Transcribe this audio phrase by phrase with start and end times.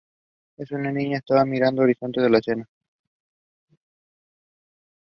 [0.71, 2.65] Una niña está mirando aterrorizada la escena.